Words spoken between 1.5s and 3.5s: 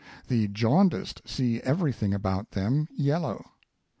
everything about them yellow.